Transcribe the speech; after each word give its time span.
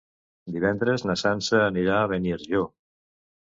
Divendres 0.55 1.05
na 1.09 1.17
Sança 1.25 1.61
anirà 1.67 2.01
a 2.01 2.09
Beniarjó. 2.15 2.65